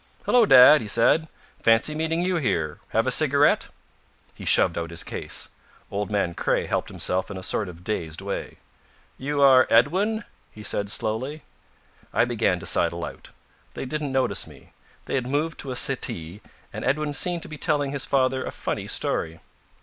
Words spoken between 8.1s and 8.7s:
way.